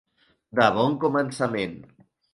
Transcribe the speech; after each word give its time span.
De 0.59 0.69
bon 0.77 0.97
començament. 1.05 1.77